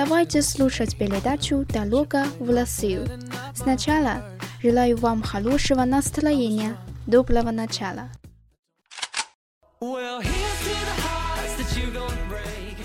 Давайте 0.00 0.42
слушать 0.42 0.96
передачу 0.96 1.64
«Дорога 1.68 2.24
в 2.38 2.50
Россию». 2.50 3.06
Сначала 3.54 4.24
желаю 4.62 4.96
вам 4.96 5.22
хорошего 5.22 5.84
настроения, 5.84 6.76
доброго 7.06 7.50
начала. 7.50 8.10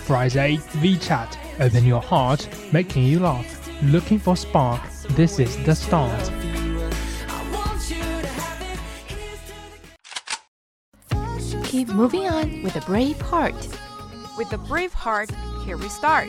Friday 0.07 0.59
VChat. 0.81 1.37
Open 1.59 1.85
your 1.85 2.01
heart, 2.01 2.49
making 2.73 3.05
you 3.05 3.19
laugh. 3.19 3.45
Looking 3.83 4.19
for 4.19 4.35
spark. 4.35 4.81
This 5.15 5.39
is 5.39 5.55
the 5.65 5.73
start. 5.73 6.31
Keep 11.63 11.89
moving 11.93 12.27
on 12.27 12.63
with 12.63 12.75
a 12.75 12.81
brave 12.81 13.19
heart. 13.21 13.55
With 14.37 14.51
a 14.51 14.57
brave 14.57 14.93
heart, 14.93 15.29
here 15.65 15.77
we 15.77 15.87
start. 15.87 16.27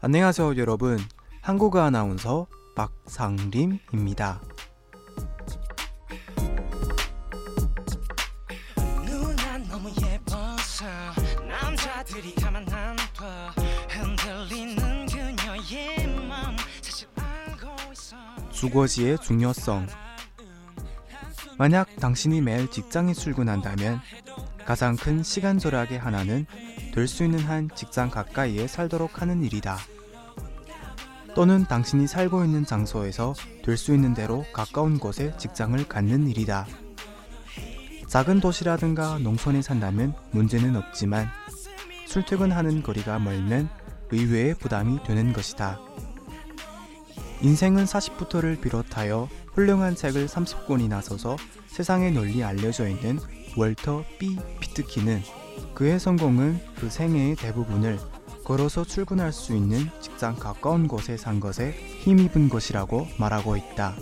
안녕하세요 0.00 0.56
여러분. 0.58 0.98
한국어 1.40 1.80
아나운서 1.80 2.46
박상림입니다. 2.74 4.42
주거지의 18.58 19.18
중요성. 19.18 19.86
만약 21.58 21.94
당신이 22.00 22.40
매일 22.40 22.68
직장에 22.68 23.14
출근한다면 23.14 24.00
가장 24.66 24.96
큰 24.96 25.22
시간 25.22 25.60
절약의 25.60 26.00
하나는 26.00 26.44
될 26.92 27.06
수 27.06 27.22
있는 27.22 27.38
한 27.38 27.68
직장 27.76 28.10
가까이에 28.10 28.66
살도록 28.66 29.22
하는 29.22 29.44
일이다. 29.44 29.78
또는 31.36 31.66
당신이 31.66 32.08
살고 32.08 32.44
있는 32.44 32.66
장소에서 32.66 33.34
될 33.64 33.76
수 33.76 33.94
있는 33.94 34.12
대로 34.12 34.44
가까운 34.52 34.98
곳에 34.98 35.32
직장을 35.38 35.86
갖는 35.86 36.26
일이다. 36.26 36.66
작은 38.08 38.40
도시라든가 38.40 39.18
농촌에 39.20 39.62
산다면 39.62 40.14
문제는 40.32 40.74
없지만 40.74 41.28
출퇴근하는 42.08 42.82
거리가 42.82 43.20
멀면 43.20 43.68
의외의 44.10 44.54
부담이 44.54 45.04
되는 45.04 45.32
것이다. 45.32 45.78
인생은 47.40 47.84
40부터를 47.84 48.60
비롯하여 48.60 49.28
훌륭한 49.52 49.94
책을 49.94 50.26
30권이나 50.26 51.00
써서 51.02 51.36
세상에 51.68 52.10
널리 52.10 52.42
알려져 52.42 52.88
있는 52.88 53.18
월터 53.56 54.04
B 54.18 54.36
피트키는 54.60 55.22
그의 55.74 56.00
성공은 56.00 56.60
그 56.76 56.90
생애의 56.90 57.36
대부분을 57.36 57.98
걸어서 58.44 58.84
출근할 58.84 59.32
수 59.32 59.54
있는 59.54 59.88
직장 60.00 60.34
가까운 60.34 60.88
곳에 60.88 61.16
산 61.16 61.38
것에 61.38 61.70
힘입은 62.00 62.48
것이라고 62.48 63.06
말하고 63.18 63.56
있다. 63.56 63.94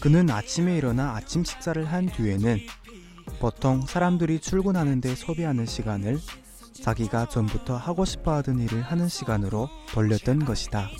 그는 0.00 0.30
아침에 0.30 0.76
일어나 0.76 1.14
아침 1.14 1.44
식사를 1.44 1.82
한 1.84 2.06
뒤에는 2.06 2.60
보통 3.40 3.82
사람들이 3.82 4.40
출근하는데 4.40 5.14
소비하는 5.14 5.64
시간을 5.64 6.18
자기가 6.82 7.28
전부터 7.28 7.76
하고 7.76 8.04
싶어 8.04 8.34
하던 8.34 8.60
일을 8.60 8.82
하는 8.82 9.08
시간으로 9.08 9.68
돌렸던 9.92 10.44
것이다. 10.44 10.90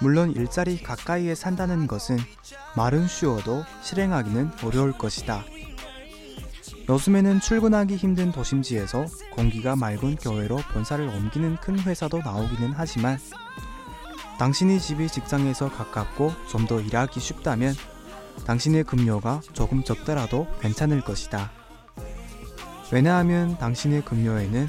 물론 0.00 0.32
일자리 0.32 0.82
가까이에 0.82 1.34
산다는 1.34 1.86
것은 1.86 2.18
말은 2.76 3.08
쉬워도 3.08 3.64
실행하기는 3.82 4.50
어려울 4.62 4.92
것이다. 4.92 5.44
요즘에는 6.88 7.40
출근하기 7.40 7.96
힘든 7.96 8.32
도심지에서 8.32 9.06
공기가 9.34 9.76
맑은 9.76 10.16
교외로 10.16 10.56
본사를 10.72 11.06
옮기는 11.06 11.56
큰 11.56 11.78
회사도 11.80 12.18
나오기는 12.18 12.72
하지만 12.76 13.18
당신의 14.38 14.80
집이 14.80 15.08
직장에서 15.08 15.70
가깝고 15.70 16.32
좀 16.48 16.66
더 16.68 16.80
일하기 16.80 17.18
쉽다면 17.18 17.74
당신의 18.46 18.84
급료가 18.84 19.40
조금 19.52 19.82
적더라도 19.82 20.46
괜찮을 20.60 21.00
것이다. 21.00 21.50
왜냐하면 22.92 23.56
당신의 23.58 24.04
급료에는 24.04 24.68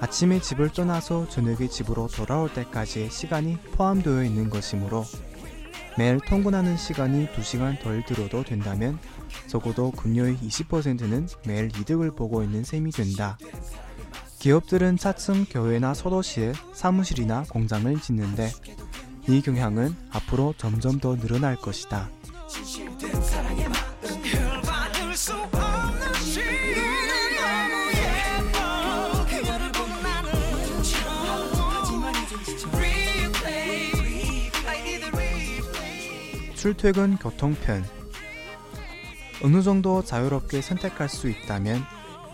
아침에 0.00 0.40
집을 0.40 0.70
떠나서 0.70 1.28
저녁에 1.28 1.68
집으로 1.68 2.08
돌아올 2.08 2.52
때까지의 2.52 3.10
시간이 3.10 3.58
포함되어 3.72 4.24
있는 4.24 4.50
것이므로 4.50 5.04
매일 5.96 6.18
통근하는 6.18 6.76
시간이 6.76 7.28
2시간 7.28 7.80
덜 7.80 8.04
들어도 8.04 8.42
된다면 8.42 8.98
적어도 9.46 9.92
급료의 9.92 10.36
20%는 10.38 11.28
매일 11.46 11.66
이득을 11.66 12.10
보고 12.10 12.42
있는 12.42 12.64
셈이 12.64 12.90
된다. 12.90 13.38
기업들은 14.40 14.98
차츰 14.98 15.46
교회나 15.46 15.94
소도시에 15.94 16.52
사무실이나 16.74 17.44
공장을 17.48 17.98
짓는데 18.00 18.50
이 19.26 19.40
경향은 19.40 19.96
앞으로 20.10 20.54
점점 20.58 21.00
더 21.00 21.16
늘어날 21.16 21.56
것이다. 21.56 22.10
출퇴근 36.54 37.16
교통편 37.16 37.84
어느 39.42 39.62
정도 39.62 40.02
자유롭게 40.02 40.62
선택할 40.62 41.08
수 41.08 41.28
있다면 41.28 41.82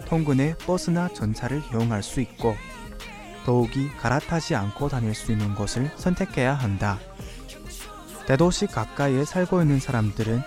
통근의 0.07 0.57
버스나 0.59 1.09
전차를 1.09 1.63
이용할 1.71 2.03
수 2.03 2.21
있고 2.21 2.57
더욱이 3.51 3.91
갈아타지 3.97 4.55
않고 4.55 4.89
다닐 4.89 5.13
수 5.13 5.33
있는 5.33 5.57
곳을 5.57 5.91
선택해야 5.97 6.55
한다. 6.55 7.01
대도시 8.25 8.69
가까이에 8.69 9.25
살고 9.25 9.61
있는 9.63 9.81
사람들은 9.81 10.41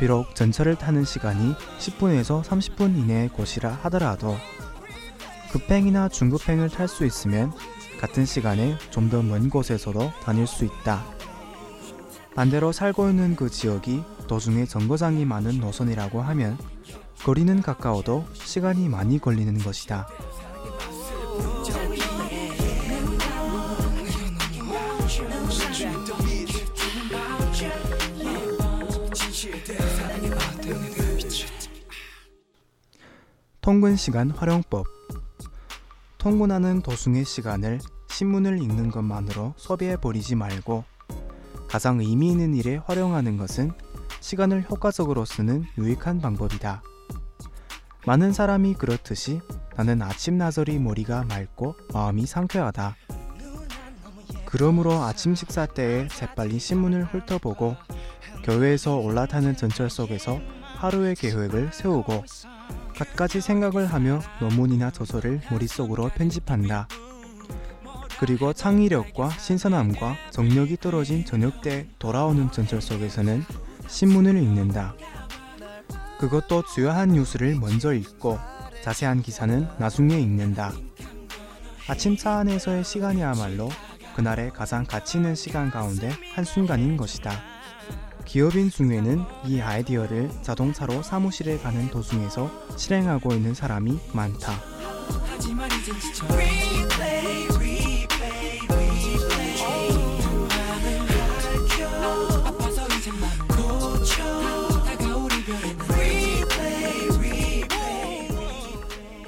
비록 0.00 0.34
전철을 0.34 0.74
타는 0.74 1.04
시간이 1.04 1.54
10분에서 1.78 2.42
30분 2.42 2.98
이내의 2.98 3.28
곳이라 3.28 3.78
하더라도 3.84 4.36
급행이나 5.52 6.08
중급행을 6.08 6.70
탈 6.70 6.88
수 6.88 7.06
있으면 7.06 7.52
같은 8.00 8.26
시간에 8.26 8.76
좀 8.90 9.10
더 9.10 9.22
먼 9.22 9.48
곳에서도 9.48 10.10
다닐 10.24 10.48
수 10.48 10.64
있다. 10.64 11.04
반대로 12.34 12.72
살고 12.72 13.10
있는 13.10 13.36
그 13.36 13.48
지역이 13.48 14.02
도중에 14.26 14.64
정거장이 14.66 15.24
많은 15.24 15.60
노선이라고 15.60 16.20
하면 16.20 16.58
거리는 17.22 17.62
가까워도 17.62 18.24
시간이 18.32 18.88
많이 18.88 19.20
걸리는 19.20 19.56
것이다. 19.58 20.08
통근 33.70 33.94
시간 33.94 34.30
활용법 34.30 34.84
통근하는 36.18 36.82
도중의 36.82 37.24
시간을 37.24 37.78
신문을 38.08 38.60
읽는 38.60 38.90
것만으로 38.90 39.54
소비해 39.56 39.96
버리지 39.96 40.34
말고 40.34 40.82
가장 41.68 42.00
의미 42.00 42.32
있는 42.32 42.56
일에 42.56 42.78
활용하는 42.78 43.36
것은 43.36 43.70
시간을 44.18 44.68
효과적으로 44.68 45.24
쓰는 45.24 45.66
유익한 45.78 46.20
방법이다. 46.20 46.82
많은 48.06 48.32
사람이 48.32 48.74
그렇듯이 48.74 49.40
나는 49.76 50.02
아침 50.02 50.36
나절이 50.36 50.80
머리가 50.80 51.22
맑고 51.26 51.76
마음이 51.94 52.26
상쾌하다. 52.26 52.96
그러므로 54.46 54.94
아침 54.94 55.36
식사 55.36 55.64
때에 55.64 56.08
재빨리 56.08 56.58
신문을 56.58 57.04
훑어보고 57.04 57.76
교회에서 58.42 58.96
올라타는 58.96 59.56
전철 59.56 59.90
속에서 59.90 60.40
하루의 60.78 61.14
계획을 61.14 61.70
세우고 61.72 62.24
갖가지 62.96 63.40
생각을 63.40 63.86
하며 63.86 64.20
논문이나 64.40 64.90
저서를 64.90 65.40
머릿속으로 65.50 66.10
편집한다. 66.14 66.88
그리고 68.18 68.52
창의력과 68.52 69.30
신선함과 69.30 70.16
정력이 70.30 70.76
떨어진 70.76 71.24
저녁 71.24 71.62
때 71.62 71.88
돌아오는 71.98 72.50
전철 72.52 72.82
속에서는 72.82 73.44
신문을 73.88 74.36
읽는다. 74.36 74.94
그것도 76.18 76.64
주요한 76.74 77.10
뉴스를 77.10 77.54
먼저 77.54 77.94
읽고 77.94 78.38
자세한 78.82 79.22
기사는 79.22 79.66
나중에 79.78 80.18
읽는다. 80.20 80.72
아침 81.88 82.16
차 82.16 82.38
안에서의 82.38 82.84
시간이야말로 82.84 83.70
그날의 84.14 84.50
가장 84.50 84.84
가치 84.84 85.16
있는 85.16 85.34
시간 85.34 85.70
가운데 85.70 86.10
한순간인 86.34 86.96
것이다. 86.96 87.32
기업인 88.30 88.70
중에는 88.70 89.24
이 89.44 89.60
아이디어를 89.60 90.30
자동차로 90.42 91.02
사무실에 91.02 91.58
가는 91.58 91.90
도중에서 91.90 92.48
실행하고 92.76 93.34
있는 93.34 93.54
사람이 93.54 93.98
많다. 94.12 94.52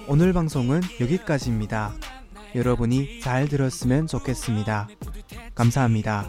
오늘 0.06 0.32
방송은 0.32 0.81
여기까지입니다. 1.00 1.93
여러분이 2.55 3.19
잘 3.19 3.48
들었으면 3.48 4.06
좋겠습니다. 4.06 4.87
감사합니다. 5.56 6.25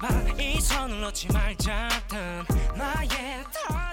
제발 0.00 0.40
이 0.40 0.58
손을 0.58 1.02
놓지 1.02 1.28
말자던 1.30 2.46
나의 2.74 3.44
다 3.68 3.89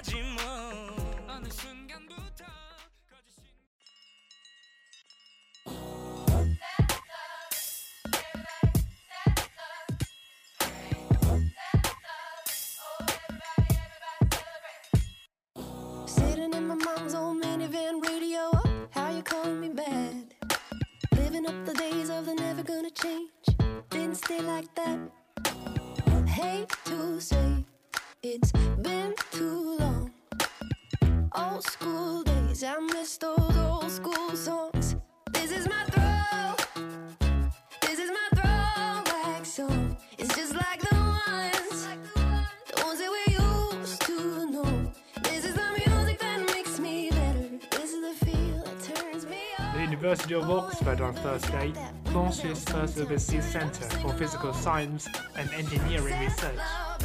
University 50.08 50.34
of 50.36 50.50
Oxford 50.50 51.02
on 51.02 51.12
Thursday 51.16 51.70
launched 52.14 52.42
its 52.46 52.64
first 52.64 52.96
overseas 52.96 53.44
Center 53.44 53.84
for 54.00 54.10
Physical 54.14 54.54
Science 54.54 55.06
and 55.36 55.50
Engineering 55.52 56.18
Research. 56.18 56.58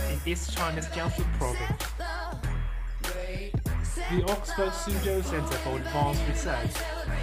in 0.09 0.19
East 0.25 0.55
China's 0.55 0.85
Jiangsu 0.87 1.25
province. 1.37 1.92
The 4.13 4.31
Oxford 4.31 4.69
Suzhou 4.69 5.23
Center 5.23 5.57
for 5.63 5.77
Advanced 5.77 6.21
Research 6.27 6.69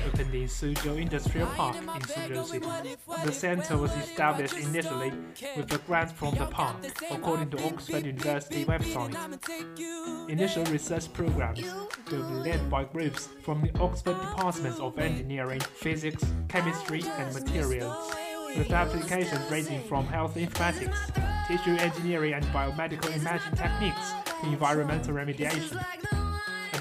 opened 0.09 0.35
in 0.35 0.49
Suzhou 0.49 1.00
Industrial 1.00 1.47
Park 1.47 1.76
in 1.76 1.85
Suzhou 1.85 2.44
City. 2.44 2.97
The 3.25 3.30
center 3.30 3.78
was 3.78 3.92
established 3.92 4.56
initially 4.56 5.12
with 5.56 5.73
a 5.73 5.78
grant 5.87 6.11
from 6.11 6.35
the 6.35 6.47
park, 6.47 6.78
according 7.09 7.50
to 7.50 7.64
Oxford 7.64 8.04
University 8.04 8.64
website. 8.64 9.14
Initial 10.28 10.64
research 10.64 11.12
programs 11.12 11.62
will 12.11 12.28
be 12.28 12.50
led 12.50 12.68
by 12.68 12.82
groups 12.82 13.28
from 13.44 13.62
the 13.62 13.70
Oxford 13.78 14.20
Departments 14.20 14.80
of 14.80 14.99
Engineering, 14.99 15.61
Physics, 15.61 16.25
Chemistry, 16.49 17.04
and 17.18 17.32
Materials, 17.32 18.12
with 18.56 18.73
applications 18.73 19.49
ranging 19.49 19.80
from 19.85 20.06
health 20.06 20.35
informatics, 20.35 20.99
tissue 21.47 21.76
engineering 21.76 22.35
and 22.35 22.44
biomedical 22.47 23.14
imaging 23.16 23.54
techniques 23.54 24.12
to 24.40 24.47
environmental 24.49 25.14
remediation, 25.14 25.80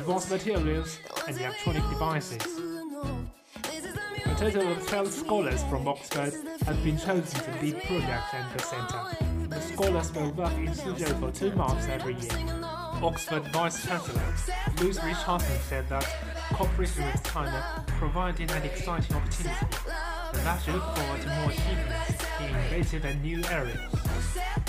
advanced 0.10 0.32
materials, 0.32 1.00
and 1.28 1.38
electronic 1.38 1.84
devices. 1.84 2.42
A 4.26 4.36
total 4.36 4.72
of 4.72 4.88
12 4.88 5.08
scholars 5.12 5.64
from 5.66 5.88
Oxford 5.88 6.34
have 6.66 6.84
been 6.84 6.98
chosen 6.98 7.40
to 7.42 7.62
lead 7.62 7.80
projects 7.84 8.34
at 8.34 8.58
the 8.58 8.64
centre. 8.64 9.48
The 9.50 9.62
scholars 9.62 10.12
will 10.14 10.32
work 10.32 10.54
in 10.54 10.70
Suzhou 10.70 11.20
for 11.20 11.32
two 11.32 11.56
months 11.56 11.88
every 11.88 12.16
year. 12.16 12.60
Oxford 13.04 13.46
Vice 13.54 13.86
Chancellor 13.86 14.34
Louise 14.82 15.00
Richardson 15.04 15.60
said 15.68 15.88
that 15.90 16.08
cooperation 16.54 17.06
with 17.06 17.24
China 17.32 17.86
provided 17.86 18.50
an 18.50 18.64
exciting 18.64 19.16
opportunity, 19.16 19.68
and 20.34 20.42
that 20.42 20.60
she 20.64 20.72
looked 20.72 20.98
forward 20.98 21.22
to 21.22 21.28
more 21.36 21.52
achievements 21.52 22.26
in 22.40 22.46
innovative 22.48 23.06
and 23.06 23.22
new 23.22 23.44
areas. 23.52 24.69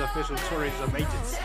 Official 0.00 0.36
tourism 0.48 0.90
agency 0.96 1.38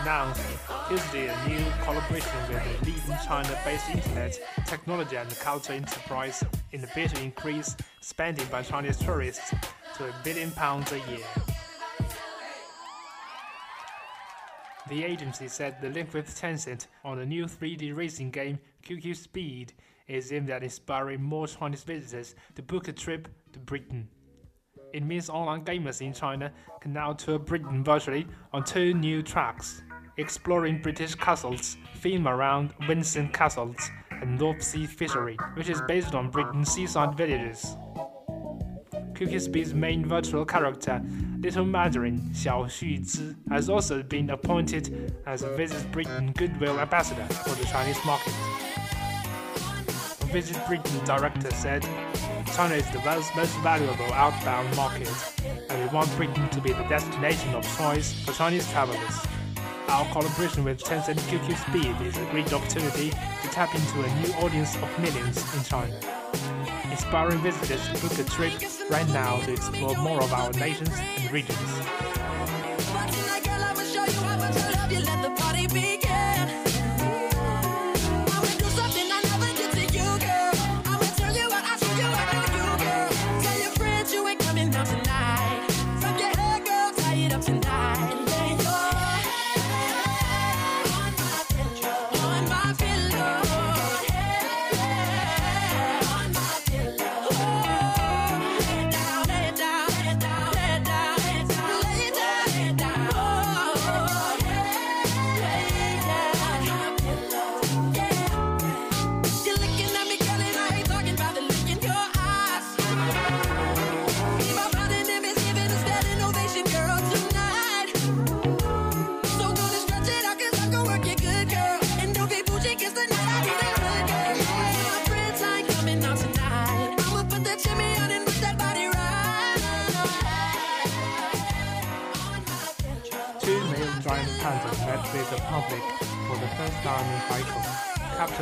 announced 0.00 0.42
Tuesday 0.88 1.28
a 1.28 1.48
new 1.48 1.64
collaboration 1.82 2.30
with 2.48 2.62
a 2.62 2.84
leading 2.84 3.26
China-based 3.26 3.90
internet 3.90 4.38
technology 4.66 5.16
and 5.16 5.30
culture 5.38 5.72
enterprise 5.72 6.44
in 6.72 6.84
a 6.84 6.86
bid 6.94 7.10
to 7.10 7.22
increase 7.22 7.76
spending 8.00 8.46
by 8.46 8.62
Chinese 8.62 8.98
tourists 8.98 9.54
to 9.96 10.04
a 10.04 10.14
billion 10.24 10.50
pounds 10.50 10.92
a 10.92 10.98
year. 11.10 11.26
The 14.88 15.04
agency 15.04 15.48
said 15.48 15.80
the 15.80 15.88
link 15.88 16.12
with 16.12 16.28
Tencent 16.38 16.88
on 17.04 17.18
the 17.18 17.26
new 17.26 17.46
3D 17.46 17.96
racing 17.96 18.30
game 18.30 18.58
QQ 18.84 19.16
Speed 19.16 19.72
is 20.08 20.32
aimed 20.32 20.50
at 20.50 20.62
inspiring 20.62 21.22
more 21.22 21.46
Chinese 21.46 21.84
visitors 21.84 22.34
to 22.56 22.62
book 22.62 22.88
a 22.88 22.92
trip 22.92 23.28
to 23.52 23.58
Britain. 23.58 24.08
It 24.92 25.02
means 25.02 25.30
online 25.30 25.64
gamers 25.64 26.02
in 26.02 26.12
China 26.12 26.52
can 26.80 26.92
now 26.92 27.14
tour 27.14 27.38
Britain 27.38 27.82
virtually 27.82 28.26
on 28.52 28.62
two 28.62 28.92
new 28.92 29.22
tracks, 29.22 29.82
exploring 30.18 30.82
British 30.82 31.14
castles, 31.14 31.78
theme 31.96 32.28
around 32.28 32.74
Windsor 32.86 33.30
Castles 33.32 33.90
and 34.10 34.38
North 34.38 34.62
Sea 34.62 34.86
Fishery, 34.86 35.38
which 35.54 35.70
is 35.70 35.80
based 35.88 36.14
on 36.14 36.30
Britain's 36.30 36.70
seaside 36.70 37.16
villages. 37.16 37.76
Speed's 39.38 39.72
main 39.72 40.04
virtual 40.04 40.44
character, 40.44 41.00
Little 41.38 41.64
Mandarin 41.64 42.18
Xiao 42.32 42.64
Juzi, 42.64 43.36
has 43.50 43.70
also 43.70 44.02
been 44.02 44.30
appointed 44.30 45.14
as 45.26 45.44
a 45.44 45.56
Visit 45.56 45.92
Britain 45.92 46.32
Goodwill 46.32 46.80
Ambassador 46.80 47.24
for 47.32 47.50
the 47.50 47.64
Chinese 47.66 48.04
market. 48.04 48.32
Visit 50.32 50.58
Britain 50.66 51.04
director 51.04 51.52
said, 51.52 51.86
China 52.54 52.74
is 52.74 52.90
the 52.90 53.00
world's 53.00 53.34
most 53.34 53.56
valuable 53.60 54.12
outbound 54.12 54.76
market, 54.76 55.08
and 55.70 55.82
we 55.82 55.88
want 55.88 56.14
Britain 56.16 56.46
to 56.50 56.60
be 56.60 56.70
the 56.70 56.82
destination 56.84 57.54
of 57.54 57.64
choice 57.78 58.12
for 58.24 58.32
Chinese 58.32 58.70
travelers. 58.70 59.26
Our 59.88 60.04
collaboration 60.12 60.62
with 60.62 60.82
Tencent 60.82 61.18
QQ 61.30 61.56
Speed 61.68 62.06
is 62.06 62.18
a 62.18 62.26
great 62.26 62.52
opportunity 62.52 63.08
to 63.08 63.48
tap 63.48 63.74
into 63.74 64.02
a 64.02 64.14
new 64.20 64.34
audience 64.44 64.76
of 64.76 64.98
millions 64.98 65.38
in 65.56 65.64
China. 65.64 65.98
Inspiring 66.90 67.38
visitors 67.38 67.88
to 67.88 68.06
book 68.06 68.18
a 68.18 68.24
trip 68.30 68.52
right 68.90 69.08
now 69.08 69.40
to 69.40 69.52
explore 69.52 69.96
more 69.96 70.22
of 70.22 70.30
our 70.34 70.52
nations 70.52 70.90
and 70.92 71.32
regions. 71.32 71.58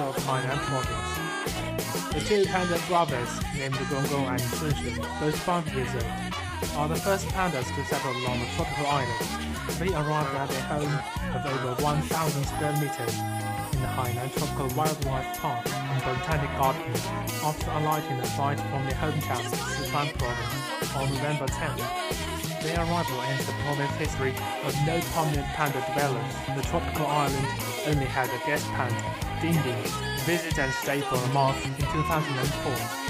Of 0.09 0.17
Hainan 0.25 0.59
province. 0.69 2.15
The 2.15 2.21
two 2.21 2.45
panda 2.47 2.79
brothers, 2.89 3.29
named 3.55 3.75
Gongong 3.75 4.29
and 4.31 4.41
Shunshun, 4.41 4.97
both 5.21 5.75
years 5.75 5.95
old, 5.95 6.77
are 6.77 6.89
the 6.89 6.97
first 6.97 7.27
pandas 7.29 7.69
to 7.75 7.85
settle 7.85 8.17
on 8.27 8.41
the 8.41 8.47
tropical 8.57 8.87
island. 8.87 9.27
They 9.79 9.93
arrived 9.93 10.35
at 10.35 10.51
a 10.51 10.61
home 10.73 10.95
of 11.35 11.47
over 11.47 11.83
1,000 11.83 12.45
square 12.45 12.73
meters 12.81 13.15
in 13.73 13.81
the 13.81 13.91
Hainan 13.95 14.33
Tropical 14.37 14.69
Wildlife 14.77 15.39
Park 15.39 15.67
and 15.69 16.03
Botanic 16.03 16.51
Garden 16.59 16.83
after 17.45 17.71
alighting 17.71 18.19
a 18.19 18.27
flight 18.35 18.59
from 18.59 18.85
their 18.85 18.99
hometown, 18.99 19.45
Sichuan 19.77 20.09
province, 20.19 20.97
on 20.97 21.09
November 21.15 21.47
10th. 21.47 22.63
Their 22.63 22.81
arrival 22.81 23.21
ends 23.23 23.47
the 23.47 23.53
province 23.65 23.93
history 23.97 24.35
of 24.65 24.75
no 24.87 25.01
permanent 25.15 25.47
panda 25.55 25.81
dwellers. 25.95 26.35
The 26.57 26.63
tropical 26.69 27.07
island 27.07 27.47
only 27.87 28.07
had 28.07 28.29
a 28.29 28.47
guest 28.47 28.67
panda, 28.73 29.30
Ding, 29.41 29.55
visit 30.29 30.59
and 30.59 30.71
stay 30.85 31.01
for 31.01 31.17
a 31.17 31.29
month 31.33 31.65
in 31.65 31.73
2004. 31.75 33.01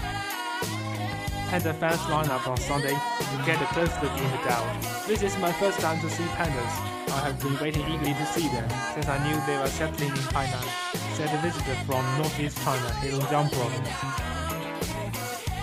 Panda 1.50 1.75
fans 1.75 2.08
line 2.08 2.30
up 2.30 2.46
on 2.46 2.56
Sunday 2.56 2.94
to 2.94 3.37
get 3.44 3.60
a 3.60 3.66
close 3.75 3.90
look 4.00 4.12
in 4.16 4.30
the 4.30 4.38
Dao. 4.46 5.06
This 5.08 5.25
is 5.25 5.37
my 5.38 5.50
first 5.54 5.80
time 5.80 6.00
to 6.00 6.08
see 6.08 6.22
pandas. 6.38 6.75
I 7.10 7.18
have 7.26 7.40
been 7.42 7.58
waiting 7.58 7.82
eagerly 7.82 8.14
to 8.14 8.26
see 8.26 8.46
them 8.46 8.70
since 8.94 9.08
I 9.08 9.18
knew 9.26 9.34
they 9.44 9.58
were 9.58 9.66
settling 9.66 10.10
in 10.10 10.26
Hainan, 10.30 10.62
said 11.16 11.34
a 11.34 11.42
visitor 11.42 11.75
from 11.84 12.06
northeast 12.18 12.62
China, 12.62 12.90
Heilongjiang 13.02 13.50
province. 13.50 13.90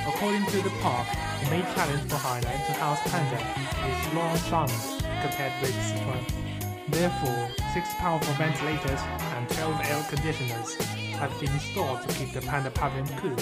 According 0.05 0.45
to 0.47 0.62
the 0.67 0.74
park, 0.83 1.07
the 1.43 1.50
main 1.50 1.63
challenge 1.75 2.03
for 2.12 2.19
Hainan 2.19 2.59
to 2.67 2.74
house 2.74 3.00
panda 3.07 3.39
is 3.88 4.13
long 4.13 4.36
summers 4.36 5.01
compared 5.24 5.53
with 5.62 5.71
Sichuan. 5.79 6.47
Therefore, 6.89 7.50
six 7.74 7.94
powerful 7.96 8.34
ventilators 8.36 9.01
and 9.36 9.50
12 9.50 9.82
air 9.86 10.06
conditioners 10.10 10.75
have 11.15 11.38
been 11.39 11.51
installed 11.51 12.01
to 12.08 12.15
keep 12.15 12.32
the 12.32 12.41
panda 12.41 12.72
pavilion 12.72 13.08
cool. 13.17 13.36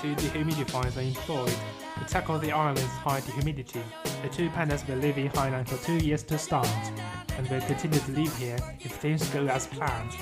Two 0.00 0.14
dehumidifiers 0.14 0.96
are 0.96 1.00
employed 1.00 1.54
to 1.98 2.04
tackle 2.06 2.38
the 2.38 2.52
island's 2.52 2.82
high 2.82 3.20
humidity. 3.20 3.82
The 4.22 4.28
two 4.28 4.50
pandas 4.50 4.86
will 4.86 4.98
live 4.98 5.18
in 5.18 5.28
Hainan 5.30 5.68
for 5.68 5.84
two 5.84 5.96
years 5.96 6.22
to 6.24 6.38
start, 6.38 6.68
and 7.36 7.48
will 7.48 7.60
continue 7.62 7.98
to 7.98 8.12
live 8.12 8.36
here 8.38 8.58
if 8.80 8.92
things 8.92 9.28
go 9.30 9.46
as 9.46 9.66
planned. 9.66 10.12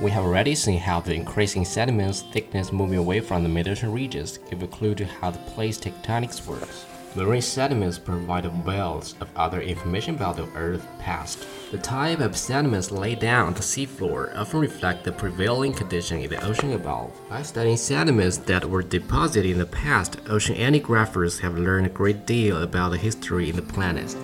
We 0.00 0.10
have 0.12 0.24
already 0.24 0.54
seen 0.54 0.78
how 0.78 1.00
the 1.00 1.12
increasing 1.12 1.66
sediments 1.66 2.22
thickness 2.22 2.72
moving 2.72 2.96
away 2.96 3.20
from 3.20 3.42
the 3.42 3.50
Mediterranean 3.50 3.94
regions 3.94 4.38
give 4.48 4.62
a 4.62 4.66
clue 4.66 4.94
to 4.94 5.04
how 5.04 5.30
the 5.30 5.38
plate 5.40 5.74
tectonics 5.74 6.46
works. 6.46 6.86
Marine 7.14 7.42
sediments 7.42 7.98
provide 7.98 8.46
a 8.46 8.50
wealth 8.64 9.20
of 9.20 9.28
other 9.36 9.60
information 9.60 10.14
about 10.14 10.36
the 10.36 10.48
Earth's 10.56 10.86
past. 11.00 11.46
The 11.70 11.76
type 11.76 12.20
of 12.20 12.34
sediments 12.34 12.90
laid 12.90 13.18
down 13.18 13.48
on 13.48 13.52
the 13.52 13.60
seafloor 13.60 14.34
often 14.36 14.60
reflect 14.60 15.04
the 15.04 15.12
prevailing 15.12 15.74
condition 15.74 16.20
in 16.20 16.30
the 16.30 16.42
ocean 16.46 16.72
above. 16.72 17.12
By 17.28 17.42
studying 17.42 17.76
sediments 17.76 18.38
that 18.38 18.64
were 18.64 18.82
deposited 18.82 19.50
in 19.50 19.58
the 19.58 19.66
past, 19.66 20.24
oceanographers 20.24 21.40
have 21.40 21.58
learned 21.58 21.88
a 21.88 21.90
great 21.90 22.24
deal 22.24 22.62
about 22.62 22.92
the 22.92 22.96
history 22.96 23.50
in 23.50 23.56
the 23.56 23.62
planet. 23.62 24.16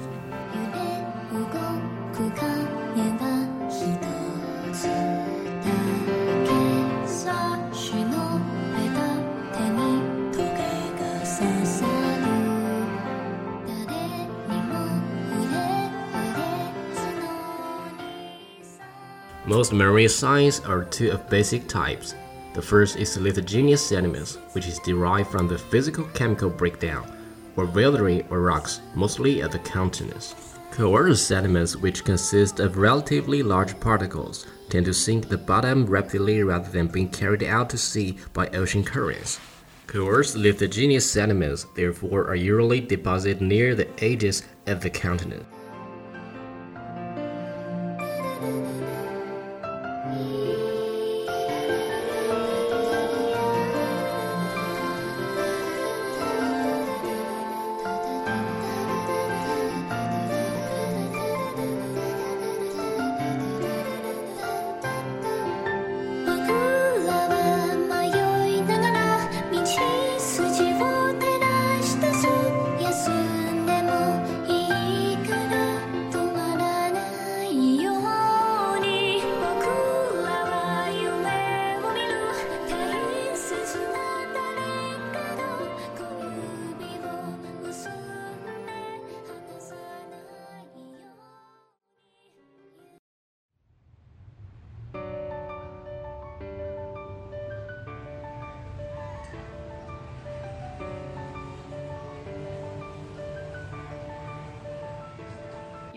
Most 19.46 19.72
marine 19.72 20.08
signs 20.08 20.58
are 20.58 20.82
two 20.82 21.12
of 21.12 21.30
basic 21.30 21.68
types. 21.68 22.16
The 22.54 22.60
first 22.60 22.96
is 22.96 23.16
lithogenous 23.16 23.78
sediments, 23.78 24.38
which 24.54 24.66
is 24.66 24.80
derived 24.80 25.30
from 25.30 25.46
the 25.46 25.56
physical 25.56 26.02
chemical 26.14 26.50
breakdown, 26.50 27.08
or 27.54 27.66
weathering 27.66 28.26
or 28.28 28.40
rocks, 28.40 28.80
mostly 28.96 29.42
at 29.42 29.52
the 29.52 29.60
continents. 29.60 30.34
Coerced 30.72 31.28
sediments, 31.28 31.76
which 31.76 32.04
consist 32.04 32.58
of 32.58 32.76
relatively 32.76 33.44
large 33.44 33.78
particles, 33.78 34.48
tend 34.68 34.84
to 34.86 34.92
sink 34.92 35.28
the 35.28 35.38
bottom 35.38 35.86
rapidly 35.86 36.42
rather 36.42 36.68
than 36.68 36.88
being 36.88 37.08
carried 37.08 37.44
out 37.44 37.70
to 37.70 37.78
sea 37.78 38.18
by 38.32 38.48
ocean 38.48 38.82
currents. 38.82 39.38
Coerced 39.86 40.34
lithogenous 40.34 41.02
sediments, 41.02 41.66
therefore, 41.76 42.26
are 42.26 42.34
usually 42.34 42.80
deposited 42.80 43.40
near 43.40 43.76
the 43.76 43.86
edges 44.02 44.42
of 44.66 44.80
the 44.80 44.90
continent. 44.90 45.46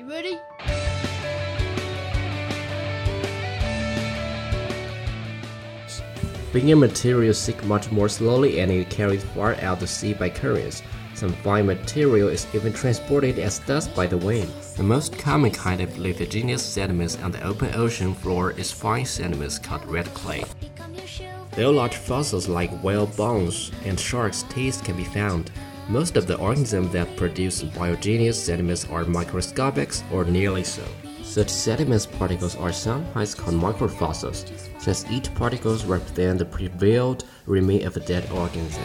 Ready? 0.09 0.39
Bigger 6.51 6.75
materials 6.75 7.37
sink 7.37 7.63
much 7.65 7.91
more 7.91 8.09
slowly 8.09 8.59
and 8.59 8.71
is 8.71 8.87
carried 8.89 9.21
far 9.21 9.53
out 9.61 9.79
to 9.81 9.87
sea 9.87 10.15
by 10.15 10.31
currents. 10.31 10.81
Some 11.13 11.33
fine 11.43 11.67
material 11.67 12.27
is 12.29 12.47
even 12.55 12.73
transported 12.73 13.37
as 13.37 13.59
dust 13.59 13.93
by 13.93 14.07
the 14.07 14.17
wind. 14.17 14.51
The 14.77 14.83
most 14.83 15.15
common 15.19 15.51
kind 15.51 15.79
of 15.79 15.89
lithogenous 15.99 16.61
sediments 16.61 17.21
on 17.21 17.31
the 17.31 17.43
open 17.43 17.75
ocean 17.75 18.15
floor 18.15 18.51
is 18.51 18.71
fine 18.71 19.05
sediments 19.05 19.59
called 19.59 19.85
red 19.85 20.07
clay. 20.15 20.43
Though 21.51 21.71
large 21.71 21.97
fossils 21.97 22.47
like 22.47 22.83
whale 22.83 23.05
bones 23.05 23.71
and 23.85 23.99
sharks' 23.99 24.43
teeth 24.49 24.81
can 24.83 24.97
be 24.97 25.03
found, 25.03 25.51
most 25.89 26.17
of 26.17 26.27
the 26.27 26.37
organisms 26.37 26.91
that 26.93 27.17
produce 27.17 27.63
biogenous 27.63 28.35
sediments 28.35 28.85
are 28.91 29.05
microscopic 29.05 29.91
or 30.13 30.23
nearly 30.23 30.63
so. 30.63 30.83
Such 31.23 31.49
sediments 31.49 32.05
particles 32.05 32.55
are 32.57 32.71
sometimes 32.71 33.33
called 33.33 33.55
microfossils, 33.55 34.45
since 34.79 35.05
each 35.09 35.33
particles 35.33 35.85
represents 35.85 36.39
the 36.39 36.45
prevailed 36.45 37.25
remain 37.47 37.87
of 37.87 37.97
a 37.97 38.01
dead 38.01 38.29
organism. 38.31 38.83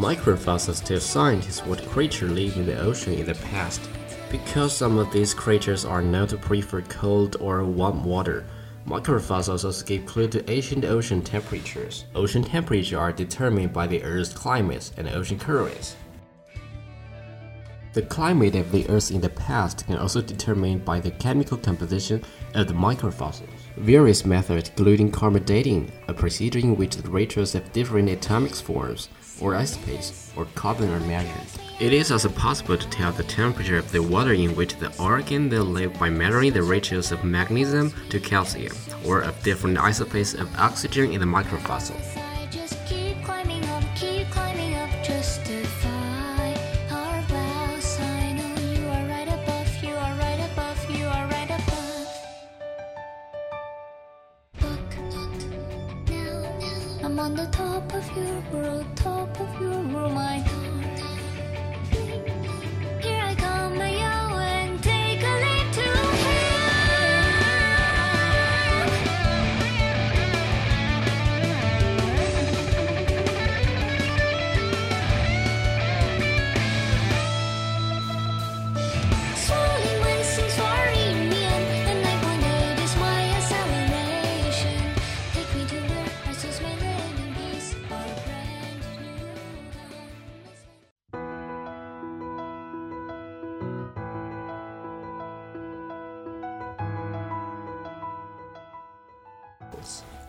Microfossils 0.00 0.82
tell 0.82 0.98
scientists 0.98 1.62
what 1.66 1.86
creatures 1.90 2.30
lived 2.30 2.56
in 2.56 2.64
the 2.64 2.80
ocean 2.80 3.12
in 3.12 3.26
the 3.26 3.34
past. 3.34 3.82
Because 4.30 4.74
some 4.74 4.96
of 4.96 5.12
these 5.12 5.34
creatures 5.34 5.84
are 5.84 6.00
known 6.00 6.26
to 6.28 6.38
prefer 6.38 6.80
cold 6.80 7.36
or 7.38 7.62
warm 7.66 8.02
water, 8.02 8.46
microfossils 8.86 9.62
also 9.62 9.84
give 9.84 10.06
clue 10.06 10.26
to 10.28 10.50
ancient 10.50 10.86
ocean 10.86 11.20
temperatures. 11.20 12.06
Ocean 12.14 12.42
temperatures 12.42 12.94
are 12.94 13.12
determined 13.12 13.74
by 13.74 13.86
the 13.86 14.02
Earth's 14.02 14.32
climates 14.32 14.90
and 14.96 15.06
ocean 15.10 15.38
currents. 15.38 15.96
The 17.92 18.02
climate 18.02 18.54
of 18.54 18.72
the 18.72 18.88
Earth 18.88 19.10
in 19.10 19.20
the 19.20 19.28
past 19.28 19.84
can 19.84 19.96
also 19.96 20.22
be 20.22 20.28
determined 20.28 20.82
by 20.82 21.00
the 21.00 21.10
chemical 21.10 21.58
composition 21.58 22.24
of 22.54 22.68
the 22.68 22.72
microfossils. 22.72 23.50
Various 23.76 24.24
methods, 24.24 24.70
including 24.70 25.10
carbon 25.10 25.42
dating, 25.42 25.92
a 26.08 26.14
procedure 26.14 26.60
in 26.60 26.76
which 26.76 26.96
the 26.96 27.10
ratios 27.10 27.54
of 27.54 27.70
different 27.72 28.08
atomic 28.08 28.54
forms, 28.54 29.10
or 29.40 29.54
isotopes, 29.54 30.32
or 30.36 30.44
carbon 30.54 30.90
are 30.90 31.00
measured. 31.00 31.46
It 31.80 31.92
is 31.92 32.12
also 32.12 32.28
possible 32.28 32.76
to 32.76 32.90
tell 32.90 33.10
the 33.12 33.24
temperature 33.24 33.78
of 33.78 33.90
the 33.90 34.02
water 34.02 34.34
in 34.34 34.54
which 34.54 34.76
the 34.76 34.94
organ 35.02 35.48
will 35.48 35.64
live 35.64 35.98
by 35.98 36.10
measuring 36.10 36.52
the 36.52 36.62
ratios 36.62 37.10
of 37.10 37.24
magnesium 37.24 37.92
to 38.10 38.20
calcium, 38.20 38.76
or 39.06 39.22
of 39.22 39.42
different 39.42 39.78
isotopes 39.78 40.34
of 40.34 40.54
oxygen 40.56 41.12
in 41.12 41.20
the 41.20 41.26
microfossil. 41.26 42.19
Top 57.80 57.94
of 57.94 58.16
your 58.16 58.40
world, 58.52 58.86
top 58.96 59.40
of 59.40 59.60
your 59.60 59.80
world, 59.88 60.12
my 60.12 60.38
heart. 60.38 61.19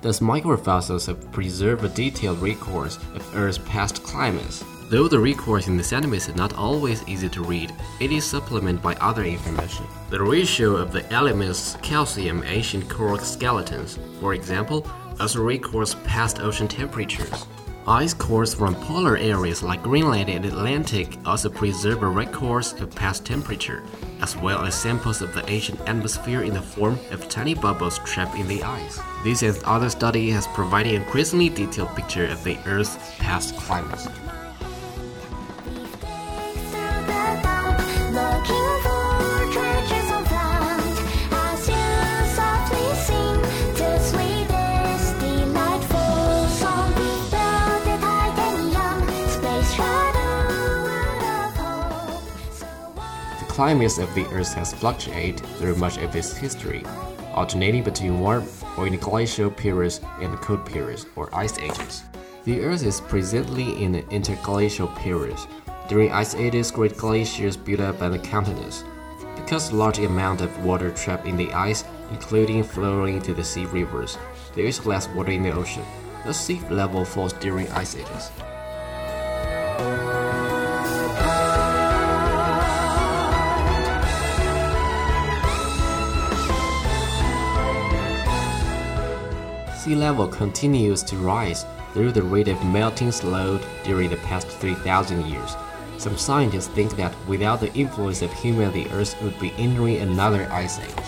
Thus, 0.02 0.20
microfossils 0.20 1.06
have 1.08 1.32
preserved 1.32 1.86
a 1.86 1.90
detailed 1.90 2.42
record 2.42 2.92
of 3.14 3.36
Earth's 3.36 3.60
past 3.60 4.02
climates. 4.04 4.64
Though 4.90 5.08
the 5.08 5.20
records 5.20 5.68
in 5.68 5.78
the 5.78 5.84
sediments 5.84 6.28
is 6.28 6.36
not 6.36 6.56
always 6.56 7.08
easy 7.08 7.30
to 7.30 7.44
read, 7.44 7.72
it 8.00 8.12
is 8.12 8.26
supplemented 8.26 8.82
by 8.82 8.96
other 8.96 9.24
information. 9.24 9.86
The 10.10 10.22
ratio 10.22 10.76
of 10.76 10.92
the 10.92 11.10
elements 11.14 11.78
calcium 11.82 12.44
ancient 12.46 12.90
coral 12.90 13.20
skeletons, 13.20 14.00
for 14.20 14.34
example, 14.34 14.86
also 15.20 15.42
records 15.42 15.96
past 16.04 16.42
ocean 16.42 16.68
temperatures. 16.68 17.46
Ice 17.88 18.14
cores 18.14 18.54
from 18.54 18.76
polar 18.76 19.18
areas 19.18 19.64
like 19.64 19.82
Greenland 19.82 20.30
and 20.30 20.46
Antarctic 20.46 21.18
also 21.26 21.50
preserve 21.50 22.04
records 22.04 22.74
of 22.74 22.94
past 22.94 23.26
temperature, 23.26 23.84
as 24.22 24.38
well 24.38 24.64
as 24.64 24.76
samples 24.76 25.24
of 25.24 25.34
the 25.34 25.50
ancient 25.50 25.80
atmosphere 25.90 26.44
in 26.44 26.54
the 26.54 26.62
form 26.62 27.00
of 27.10 27.28
tiny 27.28 27.56
bubbles 27.56 27.98
trapped 28.06 28.38
in 28.38 28.48
the 28.48 28.62
ice. 28.62 29.00
This 29.24 29.42
and 29.42 29.58
other 29.64 29.90
study 29.90 30.30
has 30.30 30.46
provided 30.48 30.94
an 30.94 31.02
increasingly 31.02 31.50
detailed 31.50 31.96
picture 31.96 32.28
of 32.28 32.44
the 32.44 32.58
Earth's 32.68 32.98
past 33.18 33.58
climate. 33.58 34.08
Climate 53.62 54.00
of 54.00 54.12
the 54.16 54.26
Earth 54.32 54.56
has 54.56 54.74
fluctuated 54.74 55.46
through 55.58 55.76
much 55.76 56.00
of 56.00 56.16
its 56.16 56.36
history, 56.36 56.84
alternating 57.36 57.84
between 57.84 58.20
warm 58.20 58.44
or 58.76 58.88
interglacial 58.88 59.52
periods 59.52 60.02
and 60.20 60.36
cold 60.38 60.66
periods 60.66 61.06
or 61.16 61.30
ice 61.32 61.60
ages. 61.60 62.02
The 62.44 62.62
Earth 62.62 62.84
is 62.84 63.02
presently 63.02 63.84
in 63.84 63.94
an 63.94 64.10
interglacial 64.10 64.88
period. 64.88 65.38
During 65.88 66.12
ice 66.12 66.34
ages, 66.34 66.72
great 66.72 66.98
glaciers 66.98 67.56
built 67.56 67.82
up 67.82 68.02
on 68.02 68.14
the 68.14 68.18
continents. 68.18 68.84
Because 69.36 69.72
large 69.72 70.00
amount 70.00 70.42
of 70.42 70.66
water 70.66 70.90
trapped 70.90 71.28
in 71.28 71.38
the 71.38 71.54
ice, 71.54 71.84
including 72.10 72.64
flowing 72.64 73.18
into 73.18 73.36
the 73.36 73.44
sea 73.44 73.66
rivers, 73.66 74.18
there 74.56 74.66
is 74.66 74.88
less 74.88 75.08
water 75.10 75.34
in 75.34 75.44
the 75.44 75.52
ocean. 75.52 75.86
The 76.26 76.34
sea 76.34 76.60
level 76.72 77.06
falls 77.06 77.34
during 77.34 77.70
ice 77.74 77.96
ages. 77.96 78.32
Sea 89.92 89.98
level 89.98 90.26
continues 90.26 91.04
to 91.04 91.18
rise, 91.18 91.66
through 91.94 92.14
the 92.14 92.24
rate 92.24 92.48
of 92.48 92.64
melting 92.64 93.12
slowed 93.12 93.62
during 93.84 94.10
the 94.10 94.16
past 94.16 94.48
3,000 94.48 95.26
years. 95.26 95.58
Some 95.98 96.18
scientists 96.18 96.68
think 96.68 96.96
that 96.96 97.14
without 97.28 97.60
the 97.60 97.74
influence 97.74 98.22
of 98.22 98.32
human, 98.32 98.72
the 98.72 98.90
Earth 98.92 99.22
would 99.22 99.38
be 99.38 99.52
entering 99.58 99.98
another 99.98 100.48
ice 100.50 100.80
age. 100.80 101.06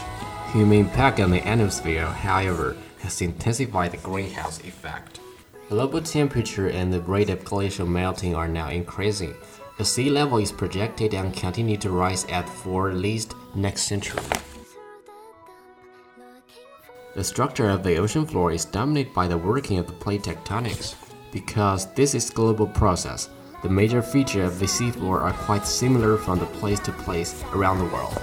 Human 0.51 0.79
impact 0.79 1.21
on 1.21 1.31
the 1.31 1.47
atmosphere, 1.47 2.05
however, 2.05 2.75
has 2.99 3.21
intensified 3.21 3.93
the 3.93 3.97
greenhouse 3.99 4.59
effect. 4.59 5.21
Global 5.69 6.01
temperature 6.01 6.67
and 6.67 6.91
the 6.91 6.99
rate 6.99 7.29
of 7.29 7.45
glacial 7.45 7.87
melting 7.87 8.35
are 8.35 8.49
now 8.49 8.67
increasing. 8.67 9.33
The 9.77 9.85
sea 9.85 10.09
level 10.09 10.39
is 10.39 10.51
projected 10.51 11.13
and 11.13 11.33
continue 11.33 11.77
to 11.77 11.89
rise 11.89 12.25
at 12.25 12.49
for 12.49 12.89
at 12.89 12.97
least 12.97 13.33
next 13.55 13.83
century. 13.83 14.21
The 17.15 17.23
structure 17.23 17.69
of 17.69 17.83
the 17.83 17.97
ocean 17.97 18.25
floor 18.25 18.51
is 18.51 18.65
dominated 18.65 19.13
by 19.13 19.27
the 19.27 19.37
working 19.37 19.77
of 19.77 19.85
the 19.85 19.93
plate 19.93 20.23
tectonics. 20.23 20.95
Because 21.31 21.85
this 21.93 22.15
is 22.15 22.31
a 22.31 22.33
global 22.33 22.65
process, 22.65 23.29
the 23.61 23.69
major 23.69 24.01
features 24.01 24.47
of 24.47 24.57
the 24.57 24.65
seafloor 24.65 25.21
are 25.21 25.33
quite 25.33 25.67
similar 25.67 26.17
from 26.17 26.39
the 26.39 26.47
place 26.47 26.79
to 26.79 26.91
place 26.91 27.43
around 27.53 27.77
the 27.77 27.93
world. 27.93 28.13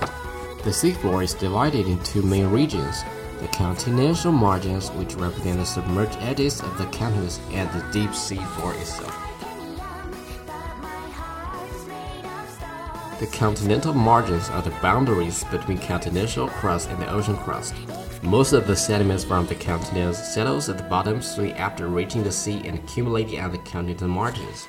The 0.65 0.71
seafloor 0.71 1.23
is 1.23 1.35
divided 1.35 1.87
into 1.87 2.05
two 2.05 2.23
main 2.23 2.51
regions 2.51 3.05
the 3.39 3.47
continental 3.49 4.33
margins, 4.33 4.91
which 4.91 5.15
represent 5.15 5.59
the 5.59 5.65
submerged 5.65 6.19
edges 6.21 6.61
of 6.61 6.77
the 6.77 6.85
continents, 6.87 7.41
and 7.53 7.71
the 7.71 7.93
deep 7.93 8.13
sea 8.13 8.37
floor 8.37 8.75
itself. 8.75 9.17
The 13.19 13.29
continental 13.29 13.95
margins 13.95 14.51
are 14.51 14.61
the 14.61 14.77
boundaries 14.83 15.45
between 15.45 15.79
continental 15.79 16.49
crust 16.49 16.91
and 16.91 17.01
the 17.01 17.11
ocean 17.11 17.37
crust. 17.37 17.75
Most 18.23 18.53
of 18.53 18.67
the 18.67 18.77
sediments 18.77 19.25
from 19.25 19.47
the 19.47 19.55
continents 19.55 20.35
settles 20.35 20.69
at 20.69 20.77
the 20.77 20.85
bottom 20.85 21.23
soon 21.23 21.53
after 21.53 21.89
reaching 21.89 22.23
the 22.23 22.31
sea 22.31 22.61
and 22.67 22.79
accumulating 22.79 23.39
at 23.39 23.51
the 23.51 23.59
continental 23.59 24.09
margins. 24.09 24.69